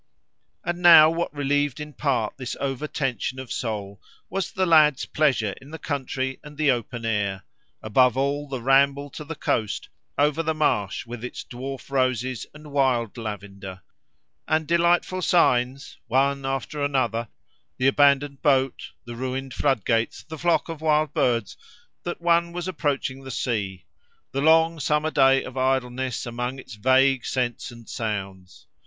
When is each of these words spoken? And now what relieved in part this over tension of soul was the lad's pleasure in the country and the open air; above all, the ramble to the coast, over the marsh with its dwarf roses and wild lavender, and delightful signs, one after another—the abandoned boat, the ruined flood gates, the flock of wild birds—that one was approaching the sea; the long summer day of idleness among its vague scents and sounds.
And 0.65 0.81
now 0.81 1.11
what 1.11 1.31
relieved 1.31 1.79
in 1.79 1.93
part 1.93 2.35
this 2.35 2.57
over 2.59 2.87
tension 2.87 3.37
of 3.37 3.51
soul 3.51 4.01
was 4.31 4.51
the 4.51 4.65
lad's 4.65 5.05
pleasure 5.05 5.53
in 5.61 5.69
the 5.69 5.77
country 5.77 6.39
and 6.43 6.57
the 6.57 6.71
open 6.71 7.05
air; 7.05 7.43
above 7.83 8.17
all, 8.17 8.49
the 8.49 8.63
ramble 8.63 9.11
to 9.11 9.23
the 9.23 9.35
coast, 9.35 9.89
over 10.17 10.41
the 10.41 10.55
marsh 10.55 11.05
with 11.05 11.23
its 11.23 11.43
dwarf 11.43 11.91
roses 11.91 12.47
and 12.51 12.71
wild 12.71 13.15
lavender, 13.15 13.83
and 14.47 14.65
delightful 14.67 15.21
signs, 15.21 15.99
one 16.07 16.47
after 16.47 16.83
another—the 16.83 17.85
abandoned 17.87 18.41
boat, 18.41 18.93
the 19.05 19.15
ruined 19.15 19.53
flood 19.53 19.85
gates, 19.85 20.23
the 20.23 20.37
flock 20.39 20.67
of 20.67 20.81
wild 20.81 21.13
birds—that 21.13 22.19
one 22.19 22.53
was 22.53 22.67
approaching 22.67 23.23
the 23.23 23.29
sea; 23.29 23.85
the 24.31 24.41
long 24.41 24.79
summer 24.79 25.11
day 25.11 25.43
of 25.43 25.55
idleness 25.55 26.25
among 26.25 26.57
its 26.57 26.73
vague 26.73 27.23
scents 27.23 27.69
and 27.69 27.87
sounds. 27.87 28.65